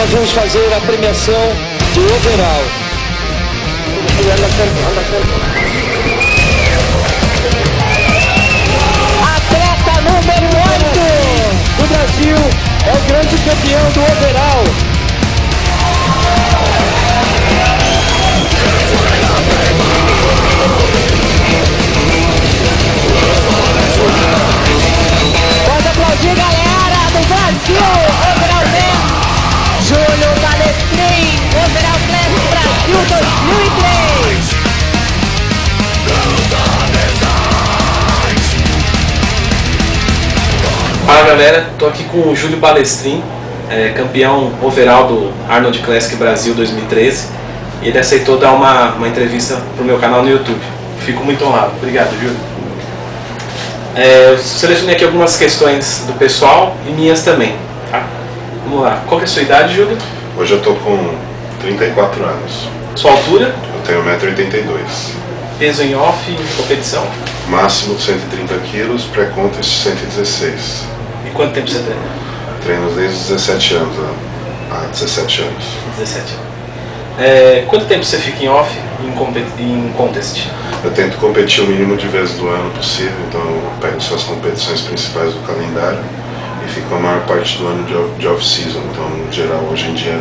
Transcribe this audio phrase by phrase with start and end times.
[0.00, 1.34] nós vamos fazer a premiação
[1.94, 2.64] do overall.
[9.36, 12.36] Atleta número 8 do Brasil
[12.86, 14.64] é o grande campeão do overall.
[41.20, 43.22] Fala galera, tô aqui com o Júlio Balestrin,
[43.68, 47.28] é, campeão overall do Arnold Classic Brasil 2013.
[47.82, 50.58] E ele aceitou dar uma, uma entrevista pro meu canal no YouTube.
[51.04, 51.72] Fico muito honrado.
[51.76, 52.38] Obrigado, Júlio.
[53.94, 57.54] É, eu selecionei aqui algumas questões do pessoal e minhas também.
[57.90, 58.02] Tá?
[58.64, 59.02] Vamos lá.
[59.06, 59.98] Qual é a sua idade, Júlio?
[60.38, 61.14] Hoje eu tô com
[61.60, 62.66] 34 anos.
[62.96, 63.54] Sua altura?
[63.74, 64.70] Eu tenho 1,82m.
[65.58, 67.06] Peso em off e competição?
[67.46, 70.99] Máximo 130 quilos, pré-contest 116.
[71.30, 72.02] E quanto tempo você treina?
[72.62, 74.14] Treino desde os 17 anos, né?
[74.70, 75.64] há 17 anos.
[75.98, 76.50] 17 anos.
[77.18, 78.70] É, quanto tempo você fica em off
[79.02, 80.46] em, em contest?
[80.82, 84.22] Eu tento competir o mínimo de vezes do ano possível, então eu pego só as
[84.22, 85.98] competições principais do calendário
[86.64, 88.80] e fico a maior parte do ano de off- de off-season.
[88.92, 90.20] Então, no geral, hoje em dia,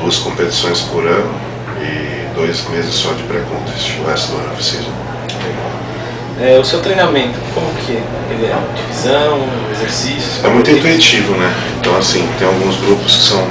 [0.00, 1.34] duas competições por ano
[1.80, 4.90] e dois meses só de pré-contest, o resto do ano off-season.
[6.38, 8.58] É, o seu treinamento, como que ele é?
[8.76, 9.40] Divisão,
[9.72, 10.44] exercícios?
[10.44, 11.50] É muito intuitivo, né?
[11.80, 13.42] Então, assim, tem alguns grupos que são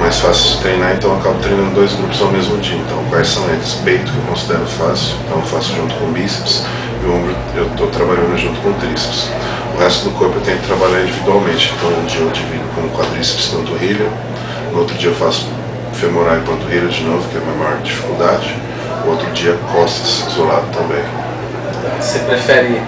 [0.00, 2.78] mais fáceis de treinar, então eu acabo treinando dois grupos ao mesmo dia.
[2.78, 3.74] Então, quais são eles?
[3.84, 6.64] Peito, que eu considero fácil, então eu faço junto com bíceps,
[7.02, 9.28] e o ombro eu estou trabalhando junto com tríceps.
[9.76, 12.88] O resto do corpo eu tenho que trabalhar individualmente, então um dia eu divido com
[12.96, 14.08] quadríceps e panturrilha,
[14.72, 15.46] no outro dia eu faço
[15.92, 18.56] femoral e panturrilha de novo, que é a minha maior dificuldade,
[19.04, 21.04] o outro dia costas isolado também.
[22.00, 22.80] Você prefere,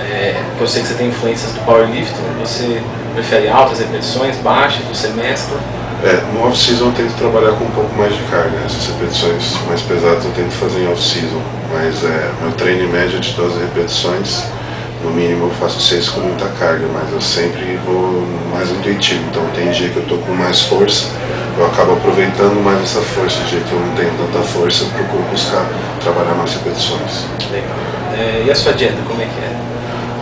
[0.00, 2.80] é, eu sei que você tem influências do powerlifting, você
[3.14, 5.58] prefere altas repetições, baixas, você mescla?
[6.04, 8.62] É, no off-season eu tento trabalhar com um pouco mais de carga, né?
[8.66, 11.42] essas repetições mais pesadas eu tento fazer em off-season,
[11.72, 14.44] mas é, meu treino em média de 12 repetições,
[15.02, 19.42] no mínimo eu faço 6 com muita carga, mas eu sempre vou mais intuitivo, então
[19.54, 21.06] tem dia que eu tô com mais força,
[21.56, 25.22] eu acabo aproveitando mais essa força, dia que eu não tenho tanta força, eu procuro
[25.30, 25.66] buscar
[26.02, 27.26] trabalhar mais repetições.
[27.50, 27.76] Legal.
[28.16, 29.56] É, e a sua dieta, como é que é?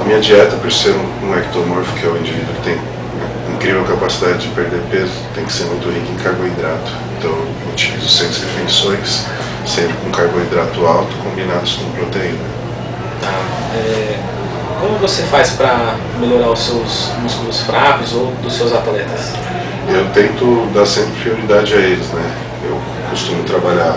[0.00, 2.78] A minha dieta, por ser um, um ectomorfo, que é o indivíduo que tem
[3.54, 6.92] incrível capacidade de perder peso, tem que ser muito rica em carboidrato.
[7.18, 9.24] Então eu utilizo seis refeições,
[9.66, 12.38] sempre com carboidrato alto, combinados com proteína.
[13.22, 13.32] Tá.
[13.74, 14.35] É,
[14.80, 19.32] como você faz para melhorar os seus músculos fracos ou dos seus atletas?
[19.88, 22.30] Eu tento dar sempre prioridade a eles, né?
[22.64, 23.96] Eu costumo trabalhar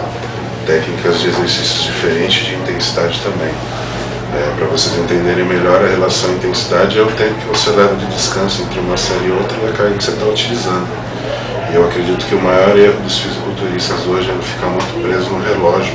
[0.65, 3.51] técnicas de exercícios diferentes, de intensidade também.
[4.31, 8.05] É, para vocês entenderem melhor a relação intensidade é o tempo que você leva de
[8.05, 10.87] descanso entre uma série e outra e a carga que você está utilizando.
[11.71, 15.29] E eu acredito que o maior erro dos fisiculturistas hoje é não ficar muito preso
[15.31, 15.93] no relógio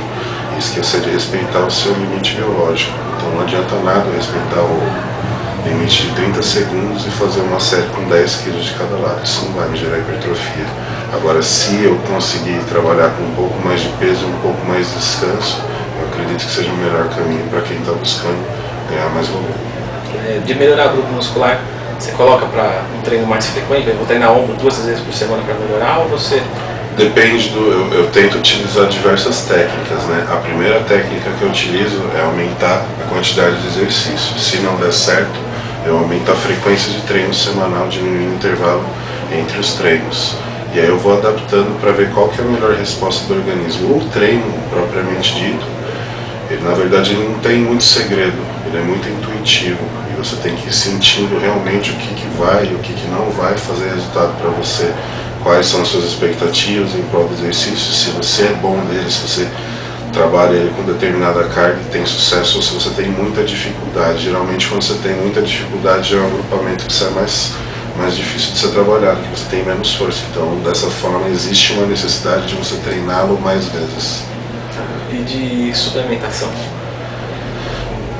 [0.55, 3.04] e esquecer de respeitar o seu limite biológico.
[3.25, 8.07] Então não adianta nada respeitar o limite de 30 segundos e fazer uma série com
[8.07, 9.19] 10 quilos de cada lado.
[9.23, 10.65] Isso não vai me gerar hipertrofia.
[11.11, 14.93] Agora, se eu conseguir trabalhar com um pouco mais de peso um pouco mais de
[14.93, 15.59] descanso,
[15.99, 18.45] eu acredito que seja o melhor caminho para quem está buscando
[18.91, 19.55] ganhar mais volume.
[20.27, 21.59] É, de melhorar o grupo muscular,
[21.97, 23.87] você coloca para um treino mais frequente?
[23.87, 26.43] Eu vou treinar ombro duas vezes por semana para melhorar ou você
[26.97, 27.59] Depende do.
[27.59, 30.25] Eu, eu tento utilizar diversas técnicas, né?
[30.31, 34.39] A primeira técnica que eu utilizo é aumentar a quantidade de exercício.
[34.39, 35.37] Se não der certo,
[35.85, 38.85] eu aumento a frequência de treino semanal, diminuindo o intervalo
[39.29, 40.35] entre os treinos.
[40.73, 43.97] E aí eu vou adaptando para ver qual que é a melhor resposta do organismo.
[43.97, 45.65] O treino, propriamente dito,
[46.49, 49.83] ele na verdade ele não tem muito segredo, ele é muito intuitivo.
[50.09, 53.07] E você tem que ir sentindo realmente o que, que vai e o que, que
[53.07, 54.93] não vai fazer resultado para você
[55.45, 59.19] quais são as suas expectativas em prol do exercício, se você é bom nele, se
[59.19, 59.47] você
[60.11, 64.23] trabalha ele com determinada carga e tem sucesso, ou se você tem muita dificuldade.
[64.23, 67.51] Geralmente quando você tem muita dificuldade já é um agrupamento que sai mais,
[67.95, 70.23] mais difícil de ser trabalhado, que você tem menos força.
[70.31, 74.23] Então dessa forma existe uma necessidade de você treiná-lo mais vezes.
[75.11, 76.49] e de suplementação?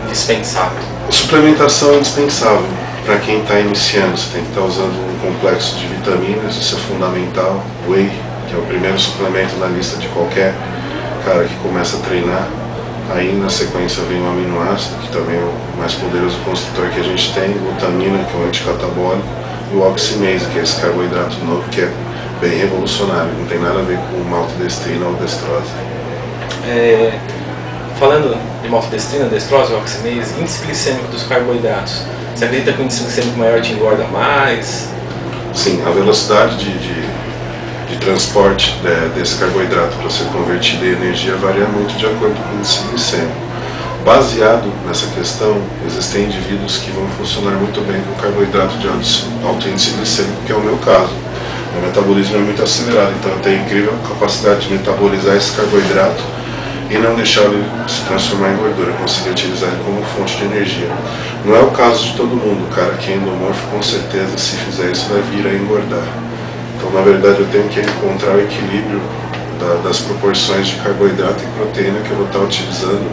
[0.08, 0.78] Dispensável.
[1.10, 4.18] Suplementação é indispensável para quem está iniciando.
[4.18, 7.64] Você tem que estar usando um complexo de vitaminas, isso é fundamental.
[7.88, 8.12] Whey,
[8.48, 10.54] que é o primeiro suplemento na lista de qualquer
[11.24, 12.48] cara que começa a treinar.
[13.14, 17.04] Aí na sequência vem o aminoácido, que também é o mais poderoso construtor que a
[17.04, 19.28] gente tem, glutamina, que é o anticatabólico,
[19.72, 21.92] e o oximase, que é esse carboidrato novo, que é
[22.42, 25.70] bem revolucionário, não tem nada a ver com maltodestrina ou destrose.
[26.68, 27.20] É,
[28.00, 32.02] falando de maltodestrina, destrose, oxinase, índice glicêmico dos carboidratos,
[32.36, 34.90] você acredita que índice glicêmico maior te engorda mais?
[35.54, 37.02] Sim, a velocidade de, de,
[37.90, 42.56] de transporte de, desse carboidrato para ser convertido em energia varia muito de acordo com
[42.56, 43.46] o índice glicêmico.
[44.04, 49.92] Baseado nessa questão, existem indivíduos que vão funcionar muito bem com carboidrato de alto índice
[49.92, 51.14] glicêmico, que é o meu caso.
[51.74, 56.22] Meu metabolismo é muito acelerado, então eu tenho incrível capacidade de metabolizar esse carboidrato
[56.90, 60.90] e não deixar ele se transformar em gordura, conseguir utilizar ele como fonte de energia.
[61.44, 64.92] Não é o caso de todo mundo, cara que é endomorfo com certeza se fizer
[64.92, 66.08] isso vai vir a engordar.
[66.78, 69.02] Então na verdade eu tenho que encontrar o equilíbrio
[69.60, 73.10] da, das proporções de carboidrato e proteína que eu vou estar utilizando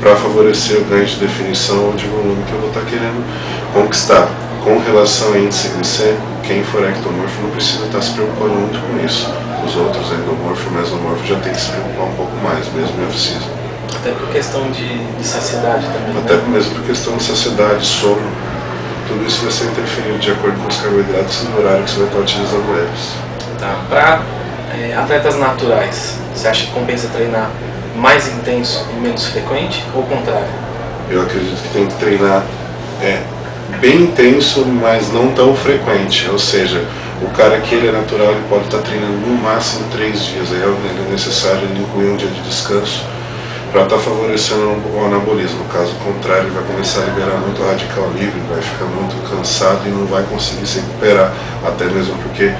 [0.00, 3.22] para favorecer o ganho de definição ou de volume que eu vou estar querendo
[3.74, 4.28] conquistar.
[4.64, 9.04] Com relação a índice glicêmico, quem for ectomorfo não precisa estar se preocupando muito com
[9.04, 9.32] isso.
[9.64, 13.06] Os outros, endomorfo e mesomorfo, já tem que se preocupar um pouco mais, mesmo em
[13.06, 13.48] off-season.
[13.94, 16.42] Até por questão de, de saciedade também, Até né?
[16.48, 18.22] mesmo por questão de saciedade, sono,
[19.08, 21.98] tudo isso vai ser interferido de acordo com os carboidratos e no horário que você
[21.98, 23.14] vai estar utilizando eles.
[23.58, 23.76] Tá.
[23.88, 24.22] Para
[24.78, 27.50] é, atletas naturais, você acha que compensa treinar
[27.96, 30.48] mais intenso e menos frequente ou o contrário?
[31.10, 32.42] Eu acredito que tem que treinar
[33.02, 33.20] é,
[33.78, 36.28] bem intenso, mas não tão frequente.
[36.30, 36.84] Ou seja,
[37.22, 40.52] o cara que ele é natural, ele pode estar treinando no máximo três dias.
[40.52, 43.04] Aí é necessário incluir um dia de descanso
[43.72, 45.64] para estar favorecendo o anabolismo.
[45.72, 49.90] Caso contrário, ele vai começar a liberar muito radical livre, vai ficar muito cansado e
[49.90, 51.32] não vai conseguir se recuperar,
[51.64, 52.52] até mesmo porque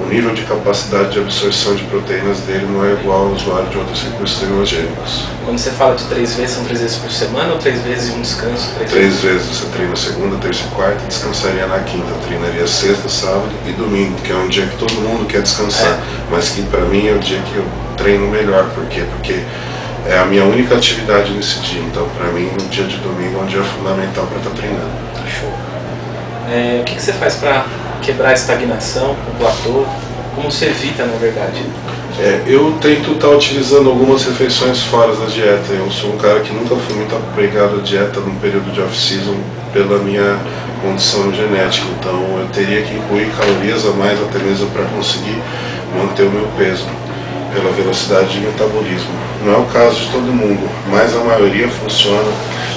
[0.00, 3.78] o nível de capacidade de absorção de proteínas dele não é igual ao usuário de
[3.78, 5.24] outros recursos tecnológicos.
[5.44, 8.12] Quando você fala de três vezes, são três vezes por semana ou três vezes e
[8.12, 8.70] um descanso?
[8.76, 12.06] Três, Três vezes você treina segunda, terça e quarta, descansaria na quinta.
[12.08, 15.88] Eu treinaria sexta, sábado e domingo, que é um dia que todo mundo quer descansar,
[15.94, 15.98] É.
[16.30, 17.64] mas que para mim é o dia que eu
[17.96, 18.68] treino melhor.
[18.74, 19.02] Por quê?
[19.16, 19.40] Porque
[20.06, 21.80] é a minha única atividade nesse dia.
[21.80, 24.90] Então, para mim, o dia de domingo é um dia fundamental para estar treinando.
[25.40, 25.52] Show.
[26.50, 27.66] É, o que, que você faz para
[28.02, 29.84] quebrar a estagnação, o platô?
[30.34, 31.62] Como você evita, na verdade?
[32.20, 35.72] É, eu tento estar utilizando algumas refeições fora da dieta.
[35.72, 39.36] Eu sou um cara que nunca fui muito apegado à dieta no período de off-season
[39.72, 40.38] pela minha
[40.82, 41.86] condição genética.
[41.98, 45.36] Então eu teria que incluir calorias a mais até mesmo para conseguir
[45.96, 46.86] manter o meu peso
[47.52, 49.10] pela velocidade de metabolismo.
[49.44, 52.30] Não é o caso de todo mundo, mas a maioria funciona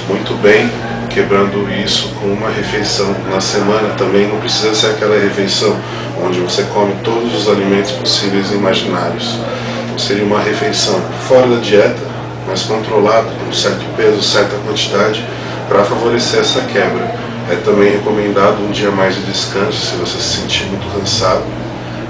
[0.07, 0.69] muito bem
[1.13, 5.75] quebrando isso com uma refeição na semana também não precisa ser aquela refeição
[6.23, 9.37] onde você come todos os alimentos possíveis e imaginários.
[9.85, 11.99] Então, seria uma refeição fora da dieta,
[12.47, 15.25] mas controlada, com certo peso, certa quantidade,
[15.67, 17.19] para favorecer essa quebra.
[17.49, 21.43] É também recomendado um dia mais de descanso, se você se sentir muito cansado,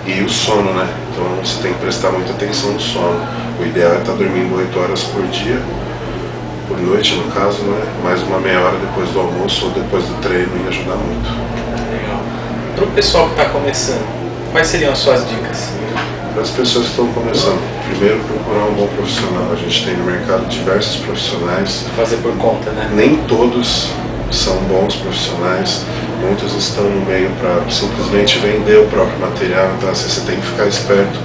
[0.05, 0.87] e o sono, né?
[1.11, 3.19] Então você tem que prestar muita atenção no sono.
[3.59, 5.59] O ideal é estar dormindo 8 horas por dia,
[6.71, 7.83] por noite no caso, né?
[8.01, 11.29] Mais uma meia hora depois do almoço ou depois do treino ia ajudar muito.
[11.91, 12.21] Legal.
[12.75, 14.05] Para o pessoal que está começando,
[14.53, 15.69] quais seriam as suas dicas?
[16.33, 17.59] Para as pessoas que estão começando,
[17.89, 19.51] primeiro procurar um bom profissional.
[19.51, 22.89] A gente tem no mercado diversos profissionais, Fazer por conta, né?
[22.93, 23.89] nem todos
[24.31, 25.83] são bons profissionais,
[26.21, 30.47] muitos estão no meio para simplesmente vender o próprio material, então assim, você tem que
[30.47, 31.19] ficar esperto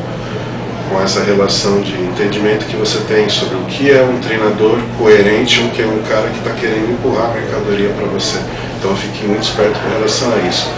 [0.88, 5.60] com essa relação de entendimento que você tem sobre o que é um treinador coerente,
[5.60, 8.38] o que é um cara que está querendo empurrar a mercadoria para você.
[8.78, 10.68] Então fique muito esperto com relação a isso.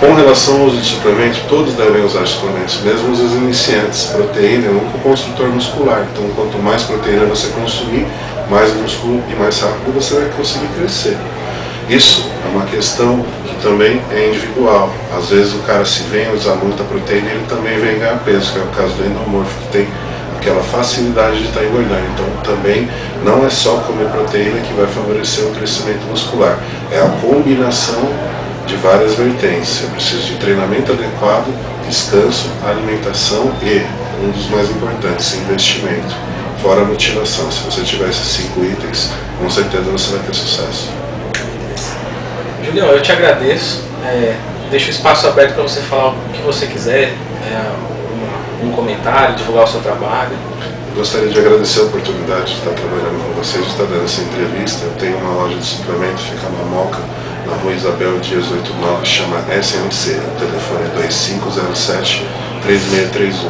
[0.00, 4.04] Com relação ao uso de suplementos, todos devem usar suplementos, mesmo os iniciantes.
[4.12, 8.06] Proteína é um construtor muscular, então quanto mais proteína você consumir,
[8.50, 11.16] mais músculo e mais rápido você vai conseguir crescer.
[11.88, 14.90] Isso é uma questão que também é individual.
[15.16, 18.58] Às vezes o cara se vem usar muita proteína, ele também vem ganhar peso, que
[18.58, 19.88] é o caso do endomorfo, que tem
[20.38, 22.06] aquela facilidade de estar engordando.
[22.14, 22.88] Então também
[23.24, 26.58] não é só comer proteína que vai favorecer o crescimento muscular.
[26.92, 28.08] É a combinação
[28.66, 29.82] de várias vertentes.
[29.82, 31.46] Eu preciso de treinamento adequado,
[31.86, 33.84] descanso, alimentação e,
[34.24, 36.14] um dos mais importantes, investimento.
[36.62, 37.50] Fora a motivação.
[37.50, 41.05] Se você tiver esses cinco itens, com certeza você vai ter sucesso.
[42.66, 43.84] Julião, eu te agradeço.
[44.04, 44.34] É,
[44.70, 47.14] deixo o espaço aberto para você falar o que você quiser,
[47.48, 47.62] é,
[48.60, 50.32] um, um comentário, divulgar o seu trabalho.
[50.96, 54.84] Gostaria de agradecer a oportunidade de estar trabalhando com vocês, de estar dando essa entrevista.
[54.84, 56.98] Eu tenho uma loja de suplemento, fica na Moca,
[57.46, 60.16] na rua Isabel Dias 89, chama SMC.
[60.16, 60.88] O telefone é
[62.66, 63.48] 2507-3631.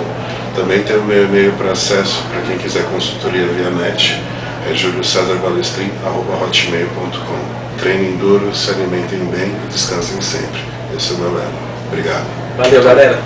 [0.54, 4.22] Também tem o meu e-mail para acesso, para quem quiser consultoria via net,
[4.70, 7.65] é juliocesarbalestrin.hotmail.com.
[7.78, 10.60] Treinem duro, se alimentem bem e descansem sempre.
[10.96, 11.50] Esse é o meu lema.
[11.88, 12.26] Obrigado.
[12.56, 13.18] Valeu, galera.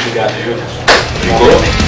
[0.00, 0.62] Obrigado, Júlio.
[1.22, 1.87] Vingou?